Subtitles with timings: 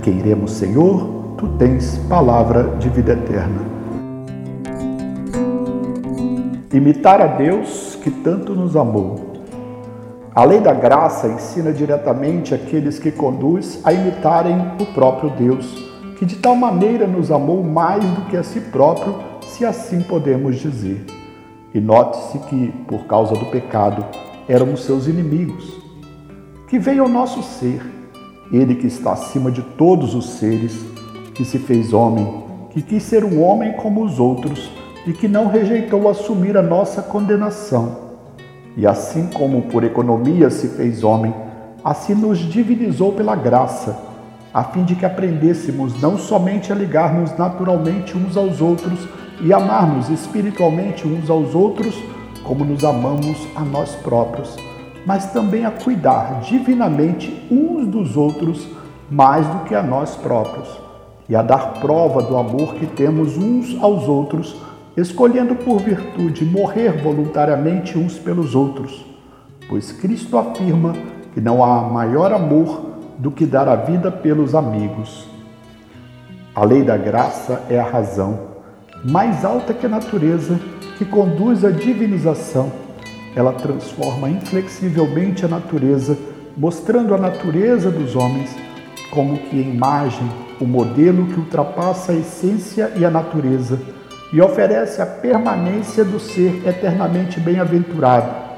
[0.00, 3.60] quem iremos, Senhor, tu tens palavra de vida eterna.
[6.72, 9.30] Imitar a Deus que tanto nos amou.
[10.34, 15.66] A lei da graça ensina diretamente aqueles que conduz a imitarem o próprio Deus,
[16.18, 20.56] que de tal maneira nos amou mais do que a si próprio, se assim podemos
[20.56, 21.04] dizer.
[21.74, 24.04] E note-se que, por causa do pecado,
[24.48, 25.80] éramos seus inimigos.
[26.68, 27.80] Que veio ao nosso ser,
[28.52, 30.84] ele que está acima de todos os seres,
[31.34, 34.70] que se fez homem, que quis ser um homem como os outros
[35.06, 38.10] e que não rejeitou assumir a nossa condenação.
[38.76, 41.34] E assim como por economia se fez homem,
[41.84, 43.98] assim nos divinizou pela graça,
[44.52, 49.08] a fim de que aprendêssemos não somente a ligar-nos naturalmente uns aos outros
[49.40, 51.94] e amarmos espiritualmente uns aos outros,
[52.42, 54.69] como nos amamos a nós próprios
[55.06, 58.68] mas também a cuidar divinamente uns dos outros
[59.10, 60.68] mais do que a nós próprios,
[61.28, 64.56] e a dar prova do amor que temos uns aos outros,
[64.96, 69.04] escolhendo por virtude morrer voluntariamente uns pelos outros,
[69.68, 70.92] pois Cristo afirma
[71.32, 75.28] que não há maior amor do que dar a vida pelos amigos.
[76.54, 78.38] A lei da graça é a razão,
[79.04, 80.58] mais alta que a natureza,
[80.98, 82.70] que conduz à divinização
[83.34, 86.18] ela transforma inflexivelmente a natureza,
[86.56, 88.54] mostrando a natureza dos homens
[89.10, 90.28] como que imagem,
[90.60, 93.80] o modelo que ultrapassa a essência e a natureza
[94.32, 98.50] e oferece a permanência do ser eternamente bem-aventurado.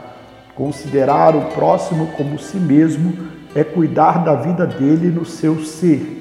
[0.54, 3.16] Considerar o próximo como si mesmo
[3.54, 6.18] é cuidar da vida dele no seu ser.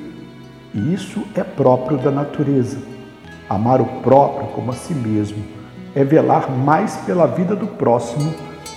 [0.74, 2.78] E isso é próprio da natureza.
[3.50, 5.61] Amar o próprio como a si mesmo
[5.96, 8.34] é velar mais pela vida do próximo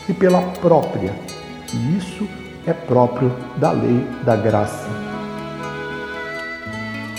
[0.06, 1.14] que pela própria.
[1.72, 2.28] E isso
[2.66, 4.88] é próprio da lei da graça.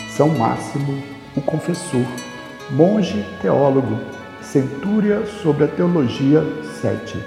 [0.09, 1.03] São Máximo,
[1.35, 2.05] o confessor,
[2.71, 3.99] monge teólogo,
[4.41, 6.41] centúria sobre a teologia
[6.81, 7.17] 7,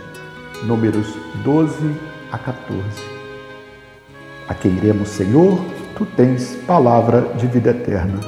[0.64, 1.06] números
[1.44, 1.94] 12
[2.32, 2.82] a 14.
[4.48, 5.60] A quem iremos, Senhor,
[5.94, 8.18] tu tens palavra de vida eterna.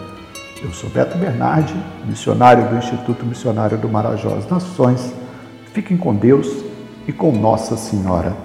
[0.63, 5.15] Eu sou Beto Bernardi, missionário do Instituto Missionário do Marajó às Nações.
[5.73, 6.49] Fiquem com Deus
[7.09, 8.37] e com Nossa Senhora.